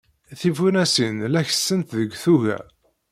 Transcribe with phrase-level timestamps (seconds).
[0.39, 2.57] Tifunasin la kessent deg tuga.